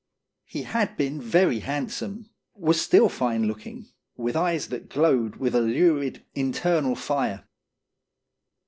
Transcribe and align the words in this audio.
He 0.45 0.63
had 0.63 0.97
been 0.97 1.21
very 1.21 1.59
handsome, 1.59 2.31
was 2.55 2.81
still 2.81 3.07
fine 3.07 3.43
look 3.45 3.67
ing, 3.67 3.85
with 4.17 4.35
eyes 4.35 4.69
that 4.69 4.89
glowed 4.89 5.35
with 5.35 5.53
a 5.53 5.61
lurid, 5.61 6.25
in 6.33 6.51
ternal 6.53 6.95
fire. 6.97 7.47